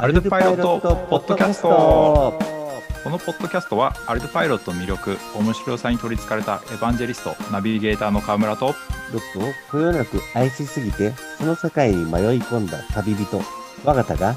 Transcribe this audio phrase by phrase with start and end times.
[0.00, 2.38] アルトパイロットポッドキャスト。
[3.02, 8.72] このポッドキャストはアルトパイロットの魅力面白さに取りつかれたエヴァンジェリストナビゲーターの川村とロ
[9.18, 9.42] ックを
[9.72, 13.42] こよなく愛しすぎてその世界に迷い込んだ旅人
[13.84, 14.36] 我が田が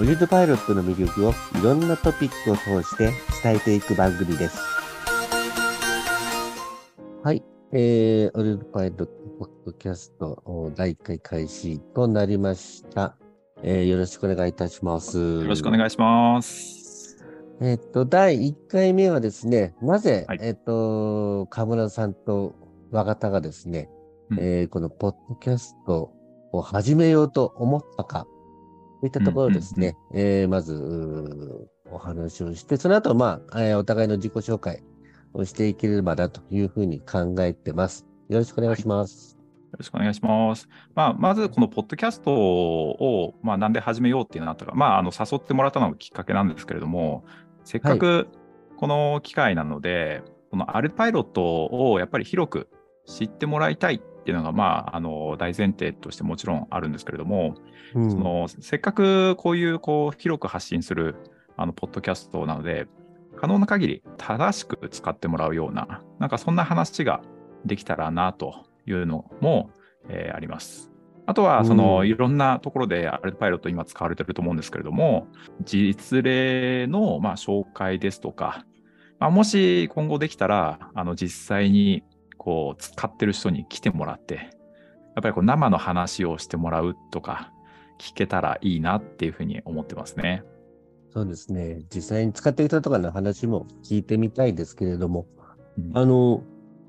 [0.00, 4.58] オリルパイロットの魅力をいろんなトピックを通して伝えていく番組です。
[7.22, 7.44] はい。
[7.72, 9.06] えー、オリルパイロット
[9.38, 13.16] ポッドキャスト第1回開始となりました
[13.64, 15.18] えー、よろしくお願いいたします。
[15.18, 17.24] よろしくお願いします。
[17.60, 22.54] えっと、第1回目はですね、なぜ、はい、えっと、河村さんと
[22.90, 23.88] 和方がですね、
[24.30, 26.12] うん、えー、このポッドキャスト
[26.50, 28.26] を始めようと思ったか、
[29.00, 34.82] といったところですね、えまず、お話をして、その後、まあ、えー、お互いの自己紹介
[35.34, 38.06] をしていければなというふうに考えてます。
[38.28, 39.36] よろしくお願いします。
[39.36, 39.41] はい
[39.72, 40.68] よろしくお願いします。
[40.94, 47.24] まあ、まず、このポッドキャストを、まあ、なんで始めようっていうのがあったか、まあ、あの誘ってもらったのがきっかけなんですけれども、
[47.64, 48.28] せっかく
[48.76, 52.68] この機会なので、はい、このアルパイロットをやっぱり広く
[53.06, 57.54] 知ってもらいたいっていうのが、まあ、あの大前提としてもちろんあるんですけれども、
[57.94, 61.16] うん、そのせっかくこういうこう広く発信する
[61.56, 62.88] あのポッドキャストなので、
[63.36, 67.22] 可能な限り正しく使ってもらうような、なんかそんな話が
[67.64, 69.70] できたらなというのも、
[70.08, 70.90] えー、あります。
[71.26, 75.28] あとは、その、いろんなところでアルトパイロット今使われてると思うんですけれども、
[75.62, 78.64] 実例の、まあ、紹介ですとか、
[79.20, 82.02] まあ、もし今後できたら、あの、実際に、
[82.38, 84.40] こう、使ってる人に来てもらって、や
[85.20, 87.52] っぱりこう生の話をしてもらうとか、
[87.98, 90.42] 聞けたらいいなっていうふうに思ってますね。
[91.10, 91.82] そうですね。
[91.94, 95.26] 実際に使っていたとかの話も聞いてみたいですけれども、
[95.78, 96.42] うん、あの、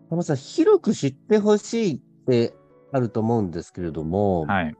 [0.09, 2.53] 浜さん、広く知ってほしいって
[2.91, 4.75] あると思うんですけれども、はい、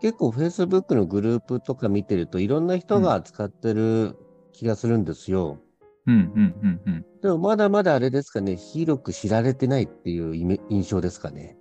[0.00, 4.16] 結構 Facebook のグループとか見てるといろんな人が使ってる
[4.52, 5.58] 気がするんですよ。
[6.06, 11.56] うんうんうんうん、でもまだまだあれですかね、広く知られてないっていう印象ですかね。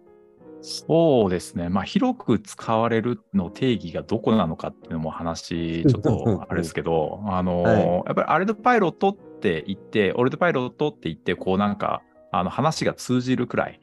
[0.62, 12.02] そうですね、まあ、広く使われるの定義がどこなのかっていうのも話、ちょっとあれですけど、 あの、はい、やっぱりアルトパイロットって言って、オルトパイロットって言って、こうなんか、
[12.40, 13.79] あの話が通じるくらい、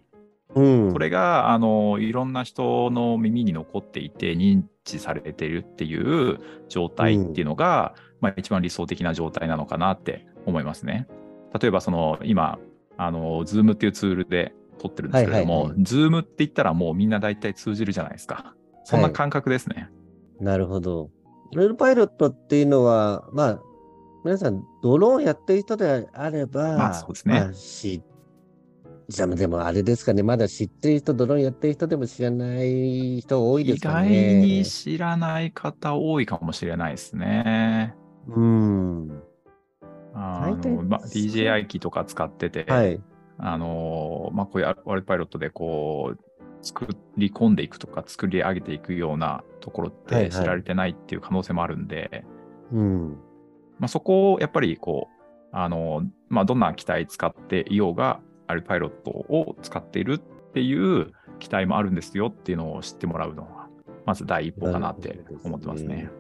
[0.55, 11.09] うん、それがあのいろんな人の耳に残っていて認知されているっていう状態っていうのが、うん、まあ、一番理想的な状態なのかなって思いますね。
[11.59, 12.59] 例えばその今
[12.99, 18.55] あの Zoom っていうツールで撮ってるんですけれども、はいはいはい、Zoom って言ったらもうみんな大体通じるじゃないですか。
[18.85, 19.89] そんな感覚ですね。
[20.39, 21.11] はい、なるほど。
[21.55, 23.61] ルールパイロットっていうのは、まあ、
[24.25, 28.03] 皆さん、ドローンやってる人であれば、まあそうですね、まあ、知っ
[29.09, 34.39] じゃでもあれですかね、まだ知ってる人、ドローンやってる人でも知らない人多いですかね。
[34.39, 37.95] 意外に知らない方多いかもしれないですね。
[38.29, 39.23] うん。
[40.15, 43.01] あの、ま、DJI 機とか使ってて、はい、
[43.39, 46.19] あの、まあ、こういうワルパイロットでこう、
[46.63, 46.87] 作
[47.17, 52.25] り込んでいくとか作り上げていくようなところって知られてないっていう可能性もあるんで、はいはい、
[52.73, 53.19] うん
[53.79, 58.21] まあ、そこをやっぱりこう、あの、まあ、どんな機体使っていようが、
[58.53, 60.19] アルパイロットを使っているっ
[60.53, 63.69] ていう機体もあるんですよっていうのを知ってもらうのが、
[64.07, 65.89] まず第一歩かなって思ってますね。
[65.89, 66.11] すね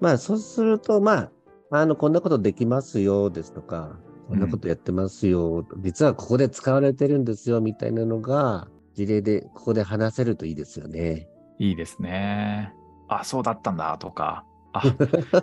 [0.00, 1.30] まあ、そうすると、まあ、
[1.70, 3.96] あの、こんなことできますよですとか、
[4.28, 11.28] こんなことやってますよ、うん、実はここで使われてるんですよみたいなのが、事例でここで話せるといいですよね。
[11.58, 12.72] いいですね。
[13.08, 14.82] あ、そうだったんだとか、あ、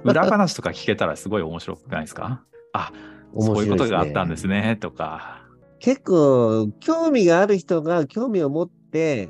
[0.04, 2.44] 裏話とか聞けたらすごい面白くないですか？
[2.74, 2.92] あ、
[3.40, 5.41] そういうことがあったんですね、とか。
[5.82, 9.30] 結構、興味がある人が興味を持って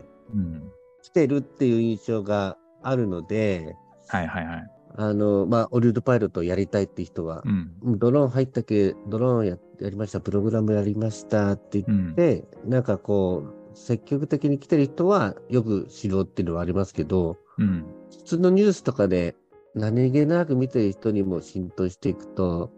[1.01, 3.75] 来てるっていう印象があるので、
[4.09, 4.71] はいはいはい。
[4.97, 19.37] あの、まあ、オリルドパイロットをやりたいって人は、うん、ドローン入ったけ、ドローンややりました、プログラムやりましたって言って、うん、なんかこう、積極的に来てる人はよく知ろうっていうのはありますけど、うん、普通のニュースとかで
[19.73, 22.73] 何気なく見てる人にも浸透していくと、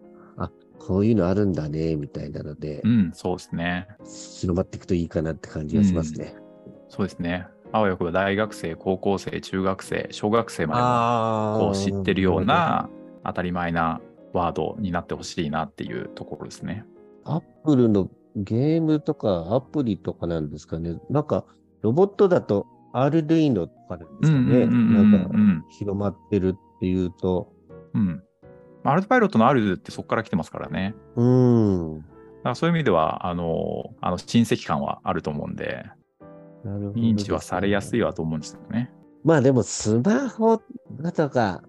[0.78, 3.88] こういうのあるんだね、みたいなので、うん、そうですね。
[4.40, 6.34] 広まっていくといいかなって感じがしますね。
[6.66, 7.46] うん、そうですね。
[7.72, 12.88] あわよくば大学生、高校生、中学生、小学生までもこう知ってるような
[13.24, 14.00] 当たり前な
[14.32, 16.84] ワードになってほしいなっていうところですね。
[17.24, 21.00] アップルのゲームとかアプリとかなんですかね。
[21.10, 21.44] なんか
[21.82, 24.66] ロボットだとアルディーノとかなんですかね。
[24.66, 27.52] なんか広まってるっていうと、
[27.94, 28.22] うん、
[28.84, 30.94] アルトパイロットのあるってそこから来てますからね。
[31.16, 31.98] うん。
[32.00, 32.10] だか
[32.50, 35.86] らそういう意味では、あの、あの親戚感はあると思うんで、
[36.64, 38.92] なる認知はされやすいわと思うんですよね。
[39.24, 40.60] まあでもスマホ
[41.00, 41.62] だとか、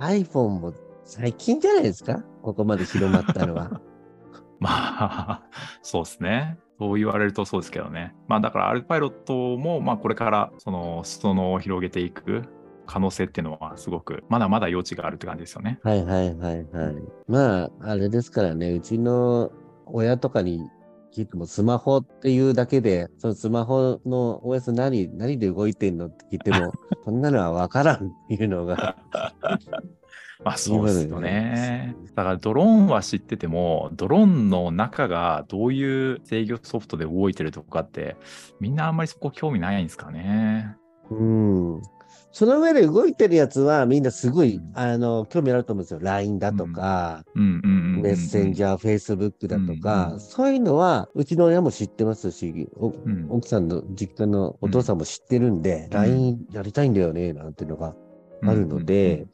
[0.00, 0.74] iPhone も
[1.04, 2.22] 最近じゃないですか？
[2.42, 3.80] ここまで広まったのは。
[4.60, 5.42] まあ、
[5.82, 6.58] そうですね。
[6.78, 8.14] そう言われるとそうですけどね。
[8.26, 12.42] まあだからアルパイロットも、まあこれからその裾野を広げていく
[12.86, 15.78] 可能性っていうのはすごくまだまだ余地があるって感じですよね。
[15.82, 16.94] はいはいはいはい。
[17.28, 19.50] まああれですからね、うちの
[19.86, 20.60] 親とかに
[21.14, 26.72] 聞いてもスマホっていうだけで、そのスマホの OS 何、何で動いてんのって聞いても、
[27.04, 28.96] そんなのはわからんっていうのが
[30.44, 31.94] まあそうですよね。
[32.14, 38.16] だからドローンは知ってても、ドローンの中がどういう制御ソフトで動いてるとかって、
[38.60, 40.76] みんなあんまりそこ興味ないんですかね。
[41.10, 41.82] うん。
[42.34, 46.00] その上で動いてるやつはみんなすごい、うん、あの、興味あると思うんですよ。
[46.02, 57.94] LINE だとか、メッセンジャー、Facebook だとか、そういうのは、うちの親も知ってますし、うん、奥さんの実家のお父さんも知ってるんで、うん、LINE やりたいんだよね、なんていうのが
[58.42, 59.28] あるので、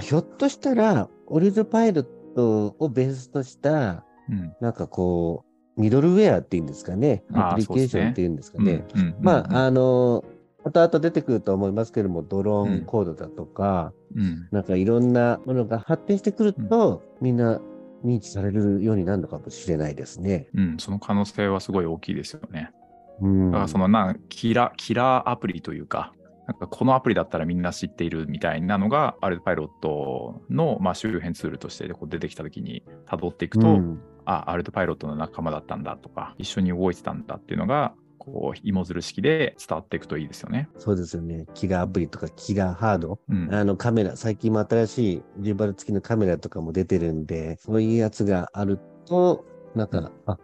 [0.00, 5.44] ひょっとしたら、オリズパイロットをベースとした、うん、なんかこ
[5.76, 8.82] う、ミドルウェアっていうんですかね、アプリケーションっていうんですかね。
[9.20, 10.24] まあ、あの、
[10.66, 17.60] 後々出てくると思いますけども、ドローンコードだとか、うん、なんかいろんなものが発展してくると、うん、みんな
[18.04, 20.48] 認知されるようになるのかもしれないですね。
[20.54, 22.72] うん、その可能性はすごい大きいですよね。
[23.20, 26.12] うん、だからそのなキラキラーアプリというか、
[26.48, 37.94] なんかこのアプリだったらみんな知っているみたいなのが、アルパイロットのまあ周辺ツールとしてこう出てきたときに辿っていくと、うん、あ、アルトパイロットの仲間だったんだとか、一緒に動いてたんだっていうのが、
[38.26, 40.68] こう芋づる式で伝わっていくといいですよね。
[40.78, 41.46] そうですよね。
[41.54, 49.44] キラーアプリとかキラーハード、うん、あのカメラ、最近も新しいジンバル付きのカメラとかも出てるんで、そういうやつがあると、
[49.76, 50.38] なんか、あ、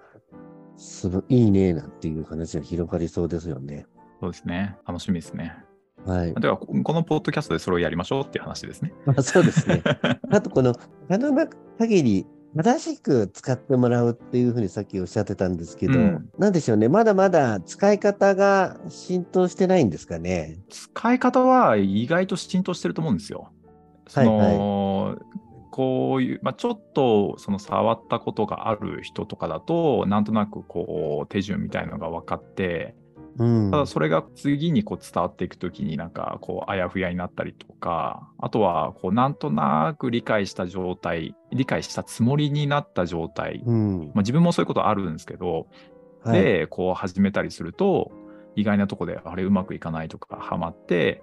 [0.76, 3.86] すごいいいねなんていう話が広がりそうですよね。
[4.20, 4.76] そうですね。
[4.86, 5.56] 楽しみですね。
[6.06, 6.34] はい。
[6.34, 8.92] では、このポッドキャストでそれをやりましょうっていう話ですね。
[9.06, 9.82] あそうですね。
[10.30, 10.74] あと、この、
[11.08, 11.48] 可能な
[11.78, 20.58] 限り、正しく使ってもらうっていうふうにさっきおっしゃってたんですけど、うん、なんでしょうね、まだまだ使い方が浸透してないんですかね。
[20.68, 23.50] 使い方は意外と浸透してると思うんですよ。
[24.06, 25.18] その、はいはい、
[25.70, 32.94] こういう、まあ、ちょっとその触ったことがある人とかだと、なんとなくこう手順みたいなのが分かって、
[33.38, 45.66] うん、ただそれが次にこう伝わっていくときになんかこうあやふやになったりとかあとはこうなんとなく理解した状態理解したつもりになった状態、うん、まあ、自分もそういうことあるんですけど、
[46.22, 48.12] はい、でこう始めたりすると
[48.54, 51.22] 意外なとこであれうまくいかないとかハマって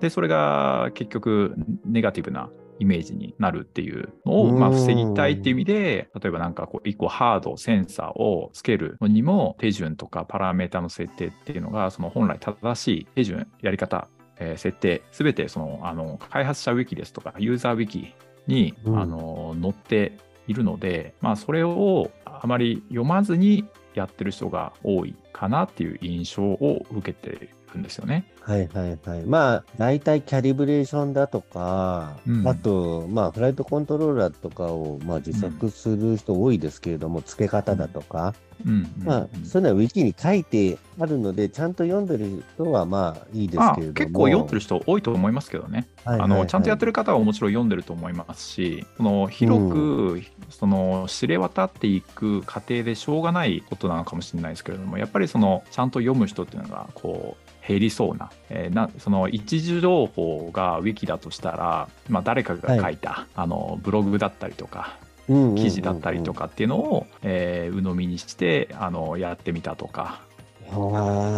[0.00, 1.54] でそれが結局
[1.84, 14.08] ネガティブなイメージになるっていうのを、まあ、防ぎたいっていう意味で、例えばなんかこう、一個ハード、センサーをつけるのにも、手順とかパラメータの設定っていうのが、その本来正しい手順、やり方、
[14.38, 18.14] えー、設定、すべてその、あの、開発者ウィキですとか、ユーザーウィキ
[18.46, 20.12] に、うん、あの、載って
[20.46, 28.30] いるので、まあ、それをあまり読まずにやってる人が多いかなっていう印象を受けてるんですよね。
[28.46, 29.24] はいはいはい。
[29.24, 38.34] まあ、大体キャリブレーションだとか、うん、あと、まあ、フライトコントローラーとかを、まあ、自作する人多いですけれども、うん、付け方だとか、
[38.64, 43.92] うん、まあ、そういうのはウィキに書いてあるので、ちゃんと読んでる人はまあいいですけれども。
[43.94, 45.88] 結構読んでる人多いと思いますけどね。
[46.04, 70.24] はいはいはい、あのちゃんとやってる方はもちろん読んでると思いますし、その広く、その知れ渡っていく過程でしょうがないことなのかもしれないですけれども、やっぱりそのちゃんと読む人っていうのが、こう、減りそうな,、えー、なその一時情報がウィキだとしたら、まあ、誰かが書いた、はい、あのブログだったりとか記事だったりとかっていうのを、えー、鵜呑みにしてあのやってみたとか。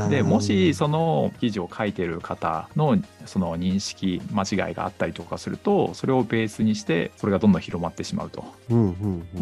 [0.08, 8.42] でもしその記事を書いてる方のその認識間違いがあったりとかするとそれをベースにしてそれがどんどん広まってしまうと、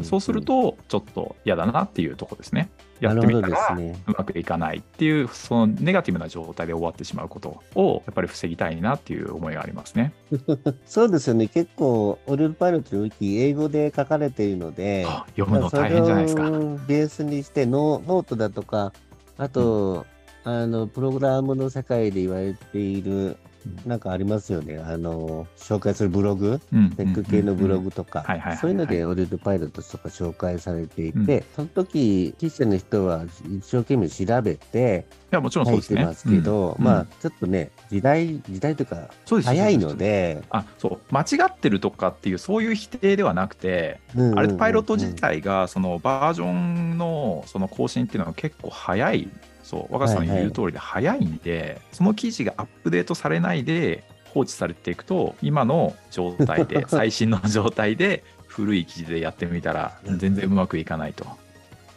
[0.02, 2.68] そうするとちょっと嫌だなっていうとこですね
[3.00, 10.12] やってみたらうまくいかないっていうそのネガティブな状態で終わってしまうことをやっぱり防ぎたいなっていう思いがありますね。
[10.86, 11.48] そうですよね。
[11.48, 16.50] 結構オルパイロットのウキ英語で書かれているので読むの大変じゃないですか。
[16.50, 18.92] ベースにしてノノートだとか
[19.38, 20.06] あと、
[20.44, 23.36] うん、あの、プログラムの世界で言われている、
[23.84, 24.78] なんかありますよね。
[24.78, 26.60] あの、紹介するブログ、
[26.96, 28.24] テック系のブログとか、
[28.60, 36.04] そういうのでオリルパイロットとか紹介されていて、うん、その時、記者の人は一生懸命調べて、いや、もちろんそうですね。
[36.04, 39.08] ますけど、うん、まあ、ちょっとね、時代、時代というか、
[39.42, 40.42] 早いので。
[40.50, 44.00] あ、そう、間違ってるとかっていう、そういう否定ではなくて、
[44.36, 49.28] あれ、パイロット自体が、そのバージョンの、その更新っていうのは結構早い
[49.66, 61.26] そう若狭さんの言う通りで早いんで、はいはい、その記事がアップデートされないで放置されていくと今の状態で 最新の状態で古い記事でやってみたら全然うまくいかないと。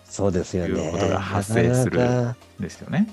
[0.03, 0.73] そうですよね。
[0.73, 3.07] いうことが発生するんですよね。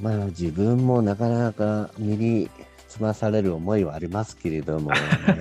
[0.00, 2.48] まあ自分もなかなか身に
[2.88, 4.92] つまされる思いはありますけれども、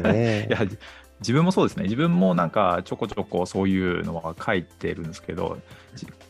[0.04, 0.66] ね、 いや
[1.26, 5.58] 自分もそうですね自分もなんかちょこちょこそういうのは書いてるんですけど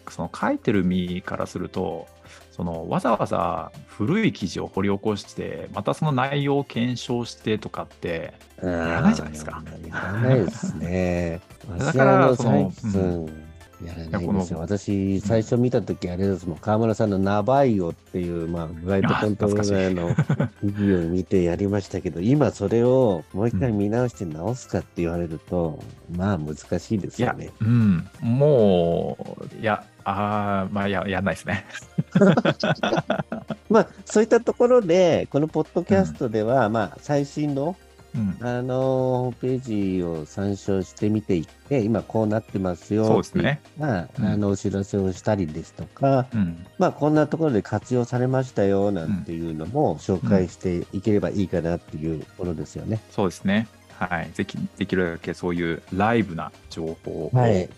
[0.09, 2.07] その書いてる身からすると
[2.51, 8.33] そのわざわざ古い記事を掘り起こしてまたその内容を検証してとかって
[8.63, 9.61] やらないじゃないですか。
[9.85, 11.41] やらないですね。
[11.77, 13.44] だからその、うん
[13.83, 14.59] やらないんですよ。
[14.59, 20.15] 私、最初見たとき、あれですもん、河村さんのナバイオっていう、まあ、フライトコントローラーの
[20.63, 25.79] ビデオを見てやりましたけど、今それをもう一回見直して直すかって言われると、
[26.11, 27.51] うん、まあ難しいですよね。
[27.59, 29.17] うん、も
[29.53, 31.65] う、いや、ああ、まあや、やんないですね。
[33.69, 37.75] まあ、そういったところで、このポッドキャストでは、うん、まあ、最新の
[38.41, 43.61] あのホームページを参照してみていって、今こうなってますよそうですね。
[43.77, 53.01] まあ、うん、あのお知らせをしたりですとか、うん、まあこんなところで活用されましたよなんていうのも紹介していければいいかなっていうところですよね。
[53.11, 53.67] そうですね。
[53.97, 57.31] はい、ぜきできるだけそういうライブな情報を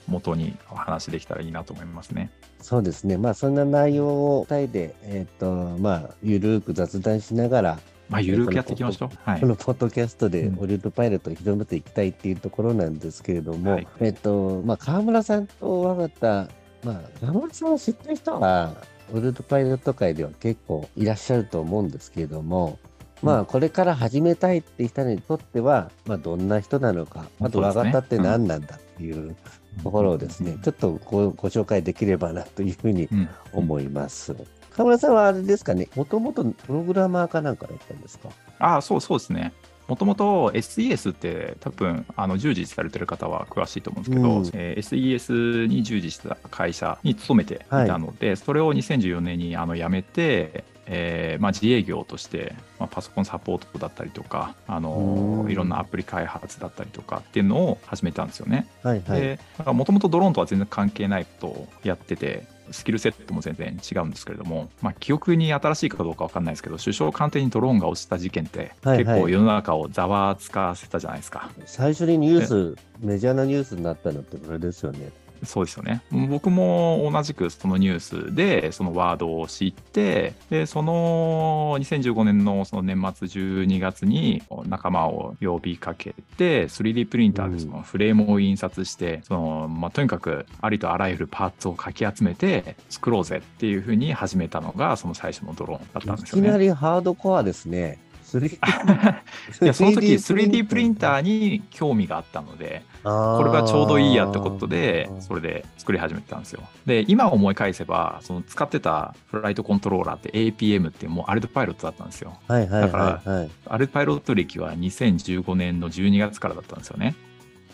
[0.07, 2.21] 元にお話できたらいいなと思いますね。
[2.21, 2.29] はい、
[2.61, 3.17] そうですね。
[3.17, 9.09] まあそんな内容を2人で、えっ、ー、と、まあ、ゆるく雑談しながら、まあ、ゆるくやっていきましょう。
[9.23, 16.47] はい、このポッドキャストでオリュートパイロットを広めていきたいっていうところなんですけれども、はい、えっと、まあ、河村さんと我がた、
[16.83, 18.75] まあ、河村さんを知ってる人は、
[19.13, 22.79] オリュートパイロット界では結構いらっしゃると思うんですけれども、
[23.21, 29.35] まあ、これから始めたいって人にとっては、まあ、どんな人なのか、あと、我がたって何なんだっていう
[29.83, 33.09] ところをですね、ちょっとごご紹介できればなというふうに
[33.53, 34.35] 思います。
[34.77, 38.29] 河村さんはあれですかね、もともとプログラマーかなんかだったんですか？
[38.59, 39.51] ああ、そうそうですね。
[39.87, 58.67] もともと SES って多分あの従事されてる方は詳しいと思うんですけど、うん、えー、SES に従事した会社に勤めていたので、はい、それを2014年にあの辞めて、えーまあ、自営業として、まあ、パソコンサポートだったりとか、あのー、いろんなアプリ開発だったりとかっていうのを始めたんですよね。
[58.83, 75.11] はいはい、でもともとドローンとは全然関係ないことをやっててスキルセットも全然違うんですけれども、まあ、記憶に新しいかどうか分かんないですけど首相官邸にドローンが落ちた事件って結構世の中をざわつかせたじゃないですか、最初にニュースメジャーなニュースになったのってこれですよね
[75.43, 76.01] そうですよね。
[76.11, 96.47] 僕も同じくそのニュースでそのワードを知って、で、その2015年のその年末12月に仲間を呼びかけて、3D プリンターでそのフレームを印刷して、その、まあ、とにかくありとあらゆるパーツをかき集めて作ろうぜっていうふうに始めたのがその最初のドローンだったんですよね。
[96.47, 97.99] いきなりハードコアですね。
[99.61, 106.63] いやその時 3D プリンターに興味があったのでこれがちょうどいいやってことでそれで作り始めてたんですよ。
[106.85, 117.15] で今思い返せばその使ってたフライトコントローラーって APM ってもうアルトパイロットだったんですよ、はいはいはいはい、だからアルトパイロット歴は2015年の12月からだったんですよね。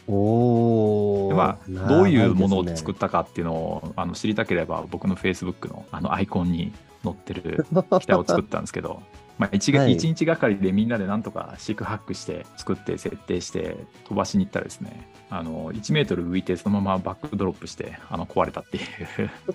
[0.08, 6.74] おまあ、どういうものを作ったかっていうのをあの知りたければ僕の Facebook のあのアイコンに
[7.06, 7.66] 載ってる
[8.02, 9.02] 機体を作ったんですけど
[9.38, 18.86] まあ1、はい、1日がかりでみんなでなんとかシークハックして作って設定して飛ばしに行ったらですねあの1メートル浮いてそのままバックドロップしてあの壊れたっていう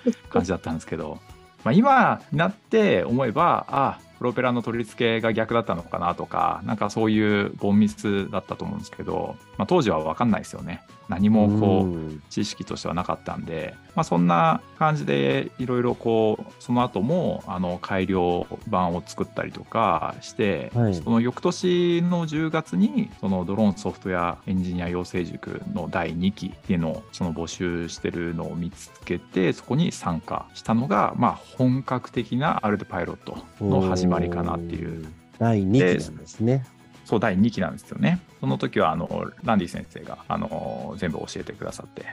[0.28, 1.18] 感じだったんですけど、
[1.64, 10.82] まあ、今になって思えばあプロペラの取り付けが逆だったのかなとかなんかそういうボンミスだったと思うんですけど、まあ、当時は分かんないですよね。
[11.08, 35.06] 何もこう知識としてはなかったんで、まあ、そんな感じでいろいろこうその後もあの改良版を作ったりとかして、はい、その翌年の10月にそのドローンソフトウェアエンジニア養成塾の第2期っていうのをその募集してるのを見つけてそこに参加したのが、まあ、本格的なアルデパイロットの始まりかなっていう。
[35.38, 36.64] 第2期ですね。
[37.04, 38.20] そう第2期なんですよね。
[38.40, 42.04] その時はあのランディ先生があの全部教えてくださって、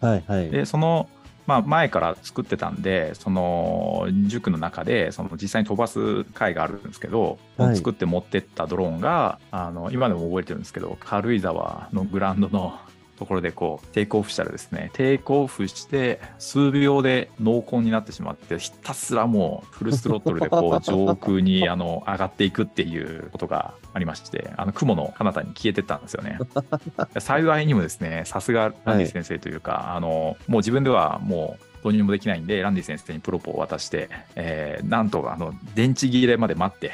[0.00, 1.08] はいはい、でその、
[1.46, 12.78] まあ、前から作ってたんでその塾の中でその実際に飛ばす会があるんですけど、はい、作って持ってったドローンがあの今でも覚えてるんですけど軽井沢のグラウンドの
[13.24, 26.38] ところでこうテイクオフしたらですねテイクオフして数秒で濃厚になってしまってひたすらもうフルスロットルでこう上空に あの上がっていくっていうことがありましてあの雲の彼方に消えてったんですよね。
[27.18, 36.92] 幸いにもですねさすがランディ先生というか、はい、あのもう自分ではもうどうにもできないんでランディ先生にプロポを渡して、えー、なんとかあの電池切れまで待って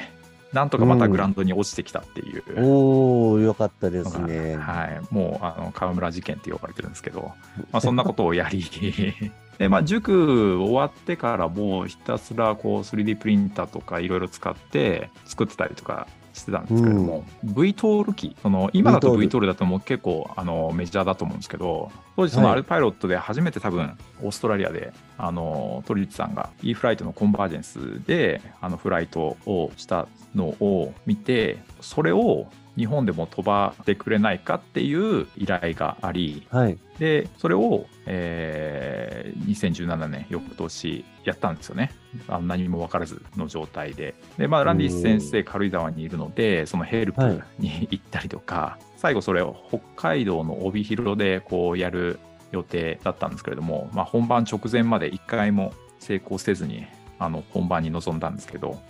[0.53, 2.43] なんとかまたグラウンドに落ちてきたっていう。
[2.57, 4.57] うん、おおよかったですね。
[4.57, 5.15] はい。
[5.15, 7.33] もう、あの、河村事件って呼ばれてるんですけど、
[7.71, 8.65] まあ、そんなことをやり、
[9.59, 24.93] で、まあ、塾終わってからもひたすらこう 3D プリンターとかいろいろ使って作ってたりとかしてたんですけれども、うん、VTOL 機、その今だと VTOL だともう結構あのメジャーだと思うんですけど、当時そのアルパイロットで初めて多分オーストラリアで、
[25.27, 32.47] あの鳥内さんが e フライトのコンバージェンスであのフライトをしたのを見て、それを
[32.77, 41.93] 日本でも飛ばしてくれないかっていう依頼があり、はい、でそれを、えー、2017年翌年やったんですよね。
[42.27, 44.15] あの何も分からずの状態で。
[44.39, 52.19] で、まあ、ランディス先生軽井沢にいるのでそのヘルプに行ったりとか、はい、最後それを北海道の帯広でこうやる
[52.53, 56.87] 予定だったんですけれども、まあ、本番直前まで1回も成功せずに
[57.19, 58.81] あの本番に臨んだんですけど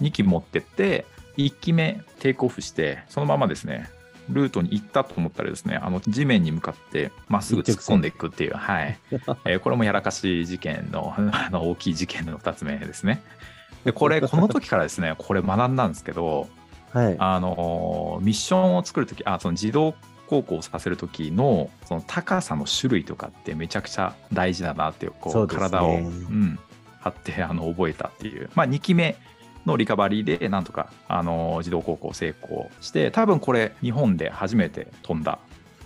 [0.00, 1.06] 2機持ってって
[1.36, 3.88] 1機目テイクオフして、そのままですね、
[4.28, 8.98] ルートに行ったと思ったらですね、あの地面に向かってまっすぐ突っ込んでいくっていう、はい。
[9.44, 13.22] えー、これもやらかし事件の、 あの大きい事件の2つ目ですね。
[13.84, 16.48] で、これ、 この時からですね、これ学んだんですけど、
[16.92, 19.94] はい、あの、ミッションを作るとき、あ、その自動
[20.26, 26.58] 航行させる時のその高さの種類とかってめちゃくちゃ大事だなっていうこう、ね、体を、うん、
[27.00, 28.50] 張ってあの覚えたっていう。
[28.54, 29.16] まあ2機目
[29.64, 35.38] のリカバリーでなんとかあの自動航行成功して多分これ日本で初めて飛んだ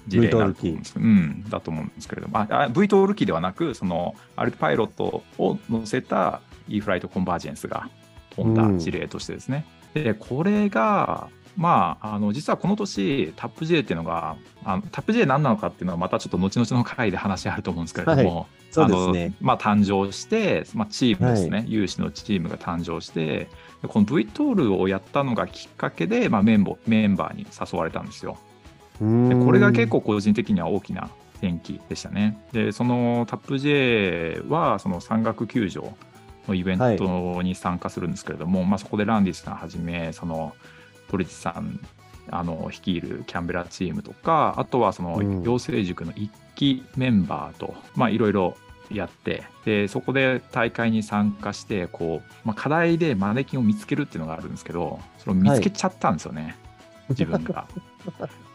[0.07, 2.39] 事例だと思うんです,、うん、だと思うんですけれども。
[2.39, 7.89] あ V トール機ではなくそのアルトパイロットを乗せた e フライトコンバージェンスが
[8.31, 11.29] 飛んだ事例としてですね、うん、でこれが
[11.61, 19.35] まあ、あの実はこの年、タップ J っていうのが、あのタップ J 何なのかっていうのは、またちょっと後々の回で話あると思うんですけれども、はい、そうですね。
[19.43, 23.51] まあ、誕生して、まあ、チームですね、はい、有志のチームが誕生して、
[23.87, 28.39] この V トールをやったのがきっかけで、まあ、メンボメンバーに誘われたんですよ。
[28.99, 32.39] でこれが結構個人的には大きな転機でしたね。
[32.53, 35.91] で、そのタップ J は、その山岳救助
[36.49, 40.55] のイベントに参加するんですけれども、はい、まあ、そこでランディスさんはじめ、その
[41.11, 41.81] 鳥地さん
[42.31, 48.57] あの率いるキャンベラチームとか、あとはその養成塾の一期メンバーと、まあいろいろ
[48.91, 56.55] やってでそこで大会に参加してこう、まあ、課題でマネキンを見つけるっていうのがあるんですけどそれを見つけちゃったんですよね、はい、
[57.11, 57.67] 自分が。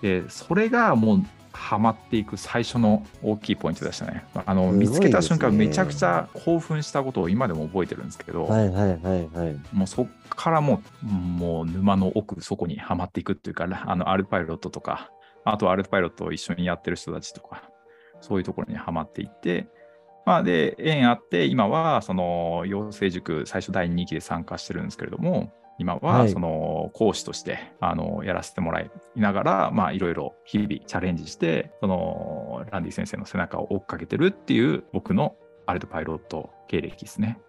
[0.02, 1.24] でそれがもう
[1.56, 4.26] ハマっていく最初の大きいポイントでしたね。
[4.34, 15.10] あの、ね、見つけた瞬間めちゃくちゃ興奮したことを今でも覚えてるんですけど、はいはいはいはい、もうそっからもうもう沼の奥底にはまっていくっていうかあのアルパイロットとか
[15.44, 17.70] あとはアルパイロットを一緒にやってる人たちとか
[18.22, 19.68] そういうところにはまっていって
[20.26, 35.35] まあ、で、縁あって、今は、その、養成塾、最初第2期で参加してるんですけれども、今は、その、講師として、あの、やらせてもらいながら、まあ、いろいろ日々チャレンジして、その、ランディ先生の背中を追っかけてるっていう、僕の
[35.65, 37.39] アルトパイロット経歴ですね。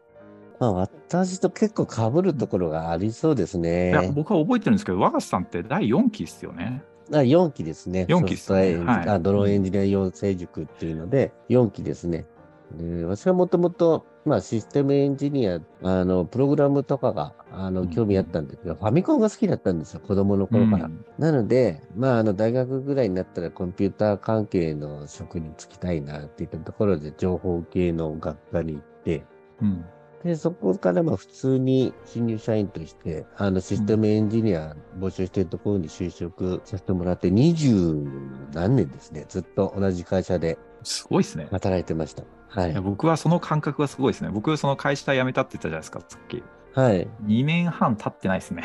[0.59, 3.91] まあ、私と結構かぶるところがありそうですね。
[3.91, 6.83] いや、僕は覚えてるんですけど、若狭さんって第4期ですよね。
[7.13, 8.07] あ4期ですね。
[8.09, 8.77] 4期ですね。
[8.79, 12.27] はい、ドローンエンジニア養成塾っていうので、4期ですね。
[12.73, 20.87] で私はもともと、まあ、システムエンジニア、あの、プログラムとかが、あの、興味あったんですけど、ファミコンが好きだったんですよ、子供の頃から。
[20.87, 29.25] うん、なので、まあ、あの、大学ぐらいになったらコンピューター関係の職に就きたいなっていったところで、情報系の学科に行って、
[29.63, 29.85] うん、
[30.27, 38.05] で、そこからまあ普通に新入社員として、あのシステムエンジニア募集しているところに就職させてもらって、二十
[38.53, 39.25] 何年ですね。
[39.29, 40.59] ずっと同じ会社で。
[40.83, 41.47] すごいですね。
[41.53, 42.25] 働いてました。
[42.57, 42.73] はい。
[42.73, 44.31] い僕はその感覚がすごいですね。
[44.31, 46.43] 僕、その会社辞めたって言ったじゃないですか、さっき。
[46.73, 47.09] はい。
[47.27, 48.65] 2年半経ってないですね。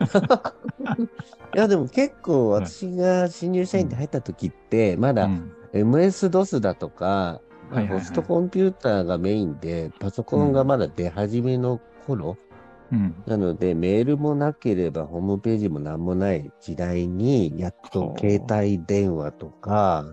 [1.54, 5.28] いや、でも結構私が新入社員で入った時って、まだ
[5.72, 7.40] MS-DOS だとか、
[7.88, 12.36] ホストコンピューターがメインで、パソコンがまだ出始めの頃、
[12.92, 20.06] うん、なので、メールもなければ、ホームページも何もない時代に、やっと携帯電話とか、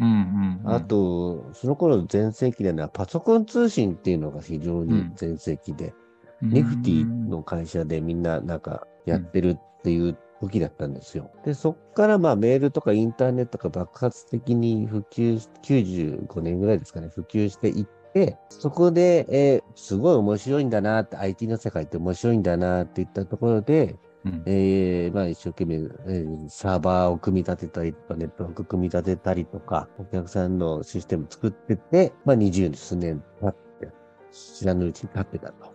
[0.64, 5.94] あと、その頃全盛期ではパソコン通信っていうのが非常に全盛期で、
[6.42, 11.32] うん、ネフティの会社でみんななんかやってるっていう時だったんですよ。
[11.44, 17.86] で、そっからまあメールとかインターネットが爆発的に普及、95年ぐらいですかね、普及していっ
[18.18, 33.90] て、そこで、えー、すごい面白いんだなって、IT の世界って面白いんだなっていったところで、うん、えー、まあ一生懸命、えー、サーバーを組み立てたりとか、ネットワーク組み立てたりとか、お客さんのシステム作ってて、まあ20数年経って、
[34.32, 35.74] 知らぬうちに経ってたと。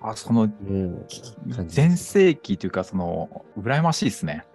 [0.00, 0.48] あ、その、
[1.66, 4.46] 全盛期というか、その、羨ましいですね。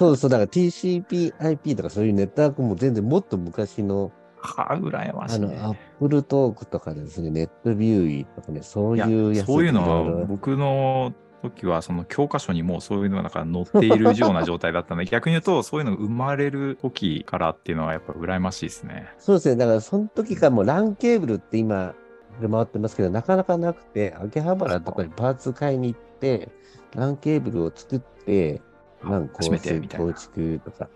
[0.00, 4.10] そうそう、だから TCP/IP とかそういうネットワークも全然もっと昔の、
[4.46, 19.08] はあ、羨ましい、ね、あの、アップルトークとかですね、ネットビューイとかね、そういうやつそういうのは、僕の時は、その教科書にもそういうのが載っているような状態だったので、 逆に言うと、そういうのが生まれる時からっていうのは、やっぱ羨ましいですね。
[19.18, 21.94] そうですね、だからその時からもう LAN ケーブルって今、
[22.40, 26.50] で回ってますけど、なかなかなくて、秋葉原とかにパーツ買いに行って、
[26.94, 28.60] LAN ケーブルを作って、
[29.02, 30.88] なん構成構築とか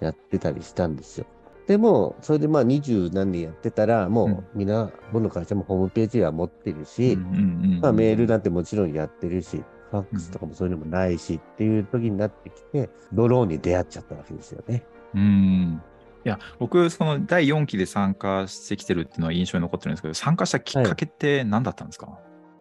[0.00, 1.26] やってたりしたんですよ。
[1.70, 14.82] でも、それでまあ二十何年やってたら、もうみんな、どの会社もホームページは持ってるし、まあメールなんてもちろんやってるし、ファックスとかもそういうのもないしっていう時になってきて、ドローンに出会っちゃったわけですよね。
[15.14, 15.80] うん。
[16.24, 22.18] いや、僕、その第4期で参加してきてるっていうのは印象に残ってるんですけど、参加したきっかけって何だったんですか、はい、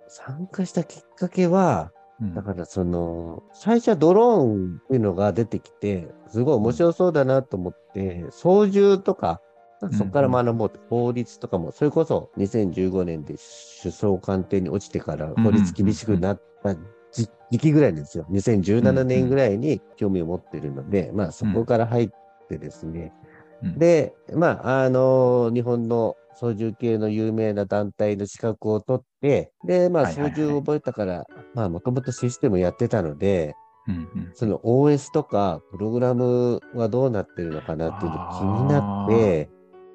[0.07, 1.91] 参加したきっかけは、
[2.21, 9.41] だからその、最初はドローンっていうのが出てきて、すごい面白そうだなと思って、操縦とか、
[9.97, 13.35] そこから学ぼうと、法律とかも、それこそ2015年で
[13.81, 16.75] 首相官邸に落ちてから法律厳しくなった
[17.13, 18.25] 時期ぐらいですよ。
[18.29, 22.09] 2017年ぐらいに興味を持ってるので、まあそこから入っ
[22.49, 23.13] てですね、
[23.61, 33.55] で、まあ、あの、日本の操縦系の有名な団体の資格を取って、で、まあ、操縦を覚えたから、まあ、もともとシステムやってたので、
[33.87, 39.49] うんうん、その OS とかプログラムはどうなってるのかなっていうの気になって、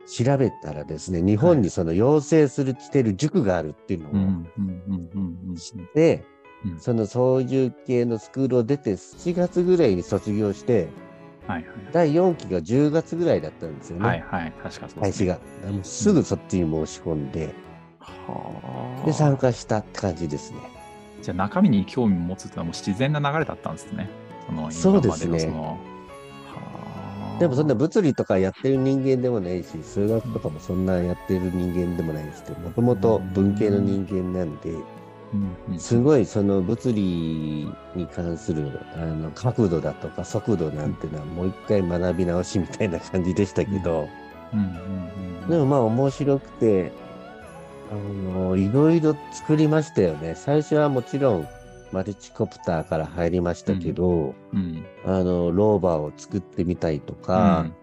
[0.06, 6.24] 調べたらですね、日本にその養成する、してる塾があるっていうのを知って、
[6.78, 10.88] その操縦系のスクールを出て7月ぐらいに卒業して、
[11.46, 14.06] はいはい、第4期が10月ぐらいだったんですよね。
[14.06, 15.38] はいはい、確かそうです、ね、が。
[15.70, 17.54] もうすぐそっちに申し込んで、
[18.98, 20.58] うん、で、参加したって感じですね。
[21.22, 24.08] じゃあ中身に興味を持つってのはもう自然な流れだったんですね。
[24.46, 25.38] そのそうですね。
[27.38, 34.72] でもそんな物理とかやってる人間でもないし、数学とかもそんなやってる人間でもないですけど、もともと文系の人間なんで、
[35.78, 44.08] すごいその物理に関するあの角度だとか速度なんていうのはもう一回学び直しみたいな感じでしたけど、
[45.48, 46.92] でもまあ面白くて、
[47.90, 50.34] あの、いろいろ作りましたよね。
[50.36, 51.48] 最初はもちろん
[51.92, 57.74] マルチコプターから入りましたけど、うんうん、あの、ローバーを作ってみたりとか、うん、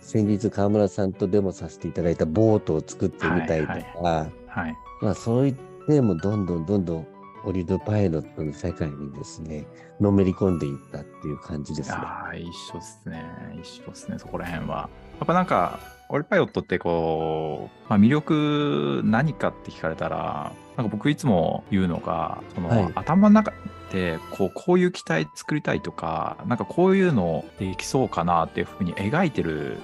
[0.00, 4.30] 先日河村さんとデモさせていただいたボートを作ってみたりとか、はいはい。
[4.46, 7.06] はい、まあそういったでもどんどんどんどん
[7.44, 9.66] オリドパイロットの世界にですね、
[10.00, 11.96] のめり込んでいったっていう感じですね。
[11.96, 13.24] ああ、一緒ですね。
[13.62, 14.88] 一緒ですね、そこら辺は。
[15.20, 23.52] やっぱなんか、オリパイロットってこう、まあ、魅力何かって聞かれたら、なんか僕いつも言うのが、その、はい、頭の中
[23.92, 29.78] でこうこういう機体作りたいとか、なんかこういうのできそうかなっていうふうに描いてる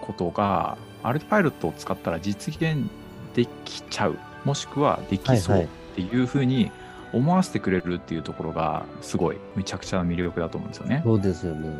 [0.00, 2.88] ことが、アルトパイロットを使ったら実現
[3.34, 6.70] できちゃうもしくはできそうっていうふうに
[7.12, 11.02] 思わせてくれるっていうところがすごいめちゃくちゃ魅力だと思うんですよね。
[11.04, 11.68] そうですよね。
[11.68, 11.70] う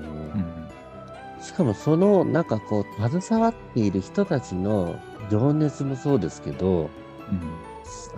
[1.40, 4.96] ん、しかもそのなんかこう携わっている人たちの
[5.30, 6.90] 情熱もそうですけど、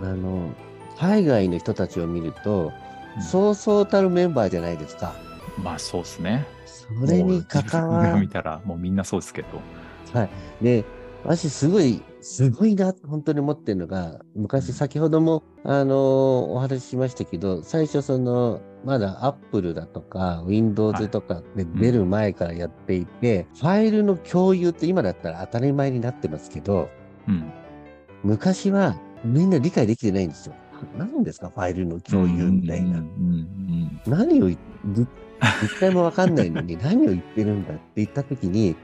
[0.01, 0.49] うん、あの
[0.97, 2.71] 海外の人たちを見ると、
[3.15, 5.13] うん、そうそうたるメンバーじゃないですか。
[5.61, 6.45] まあそうですね。
[6.65, 8.19] それに関わる。
[8.19, 9.47] 見たらもうみんなそうですけど。
[10.19, 10.29] はい。
[10.61, 10.83] で、
[11.23, 26.89] 私すごいすごいな、本当に思ってるのが、昔先ほども、あのお話ししましたけど、最初その、まだアップルだとか、Windows とかで出る前からやっていて、うん、ファイルの共有って今だったら当たり前になってますけど、
[27.27, 27.51] うん、
[28.23, 30.55] 昔はみんな理解できてないんですよ。
[30.97, 33.03] 何ですかファイルの共有みたいな。
[34.07, 34.57] 何を、実
[35.79, 38.75] 態もわかんないのに何を言ってるんだって言ったときに、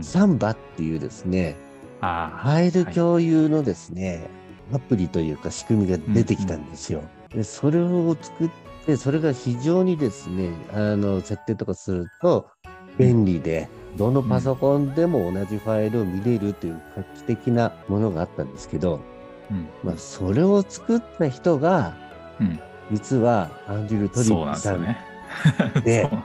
[0.00, 1.56] サンバっていうですね、
[2.00, 4.30] ファイル共有のですね、
[4.70, 7.00] はい、アプリというか仕組みが出てきたんですよ。
[7.00, 8.50] うんうん、でそれを作っ
[8.86, 12.48] て、それが非常にですね、あの、設定とかすると
[12.98, 19.00] 便利で、どのパソコンでも同じファイルを見れるという画期的なものがあったんですけど、
[19.50, 21.94] うん、まあ、それを作った人が、
[22.40, 22.60] うん、
[22.92, 24.96] 実はアンジュル・トリックさんで、
[25.82, 26.24] で ね、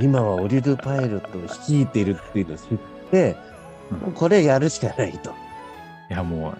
[0.00, 2.78] 今はオリルパイロットを率いているっていうのを知っ
[3.10, 3.36] て、
[3.90, 5.30] うん、これやるしかないと。
[6.10, 6.58] いや、もう、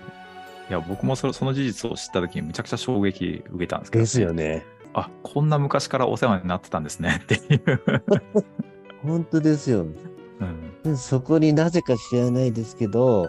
[0.69, 4.65] いや、僕もそその事実を知ったときにむちゃくちゃ衝撃受けたんですけど、ですよね。
[4.95, 7.83] あ、こんな昔からお世話になってたんですねっていう
[9.05, 9.87] 本当ですよ、
[10.85, 10.97] うん。
[10.97, 13.29] そこになぜか知らないですけど、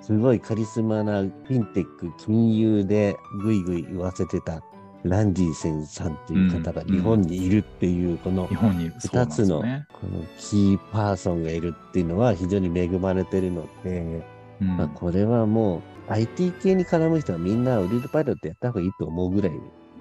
[0.00, 4.62] すごいカリスマなフィンテック、金融でぐいぐい言わせてた
[5.04, 9.66] ランディセンさんという方が日本にいるっていう、この2つのこ
[10.06, 14.22] のキーパーソンがいるっていうのは非常に恵まれてるので、
[14.60, 19.52] まあ、これはもう IT 系に絡む人はみんなウリルパイロットやった方がいいと思うぐらい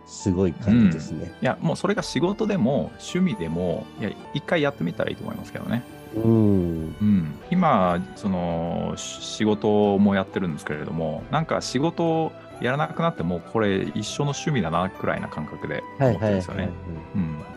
[0.08, 5.84] すごい感じですね、うん、いやもうそれが仕事でも趣味でもいや一回やってみたらいいと思いますけどね。
[6.16, 16.70] うん、うん、今その仕事もやってるんですけれどもなんか仕事やらなくなってもこれ一緒の趣味だなくらいな感覚で思ってるんですよね。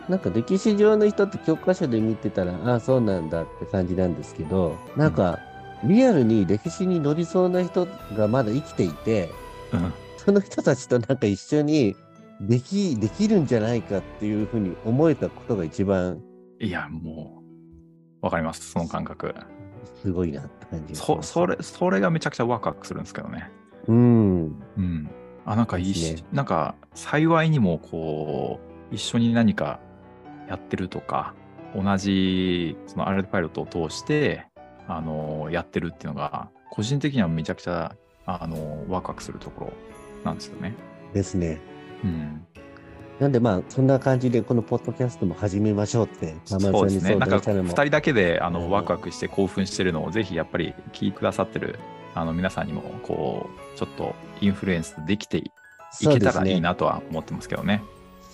[0.07, 5.39] なんか歴史上の人って教科書で見てたらああそうなんだって感じなんですけどなんか
[5.83, 9.29] リアルに歴史に乗りそうな人がまだ生きていて、
[9.71, 11.95] うん、その人たちとなんか一緒に
[12.41, 16.21] できできるんじゃないかっていうふうに思えたことが一番
[16.59, 17.40] いやもう
[18.21, 19.35] わかりますその感覚
[20.01, 23.51] すごいなって感じそそれそれがめちゃくちゃワクワクするんですけどね
[23.87, 24.63] うん。
[24.77, 25.09] うん。
[25.45, 28.59] あ、なんかいいし、ね、なんか幸いにもこ
[28.91, 29.79] う、一緒に何か
[30.47, 31.33] やってるとか、
[31.75, 34.45] 同じそのアルパイロットを通して、
[34.87, 39.73] あのやってるっていうのが、個人的にはめちゃくちゃ、あのワクワクするところ
[40.23, 40.75] なんですよね。
[41.13, 41.59] ですね。
[42.03, 42.45] うん。
[43.21, 47.15] なんでまあ、そんな感じで、このポッドキャストも始めましょうって、そうですね。
[47.17, 51.77] なんか、2人だけであのワクワクして興奮してるのを、ぜひやっぱり聞いてくださってる
[52.15, 55.43] あの皆さんにもこうちょっとインフルエンスできてい
[55.99, 57.83] けたらいいなとは思ってますけどね。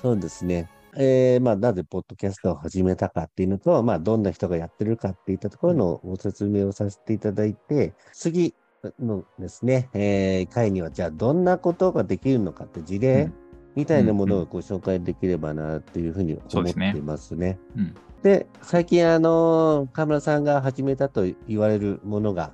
[0.02, 0.70] そうですね。
[0.96, 8.56] えー、まあ、なぜポッドキャストを始めたかっていうのと、まあ、どんな人がやってるかっていったところのご説明をさせていただいて、次
[9.02, 13.30] のですね、えー、会には、じゃあどんなことができるのかって事例
[13.78, 17.60] みたいなものをご紹介できればなっていうふうに思っていますね。
[17.76, 22.54] うん、で、最近、あの、河村さんが始めたと言われるものが、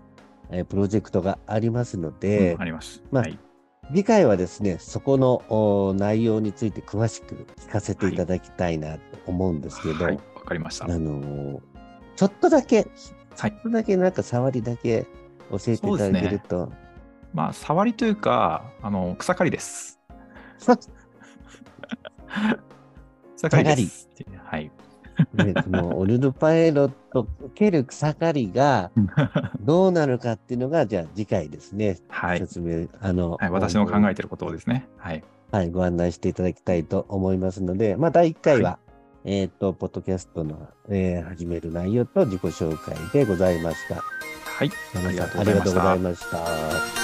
[0.52, 3.02] えプロジェクトがありますので、うん、あります。
[3.10, 3.40] まあ、はい、
[3.88, 10.86] 次回はですね、そこの内容について詳しく聞かせていただきたいなと思うんですけど、はい、わ、かりました。
[10.86, 11.60] あのー、
[12.18, 12.86] ちょっとだけ、
[13.38, 15.08] はい、ちょっとだけなんか触りだけ
[15.50, 16.68] 教えていただけると。
[16.68, 16.74] ね、
[17.34, 20.02] まあ、触りというか、あの、草刈りです。
[23.38, 23.90] 草刈り。
[24.44, 24.72] はい。
[25.34, 28.92] ね、このオルドパイロットける草刈りが
[29.62, 32.00] どうなるかっていうのが、じゃあ次回ですね。
[32.10, 32.40] はい。
[32.40, 34.88] 説明、あの、はい、私の考えていることをですね。
[34.98, 35.24] はい。
[35.52, 38.80] はい、ご案内していただきたいと思いますので、まあ、第1回は、は
[39.26, 43.96] い、えっ、ー、と、ポッドキャストの、えー、始める内容と自己紹介でございました。
[43.96, 44.72] はい。
[44.96, 47.03] ありがとうございました。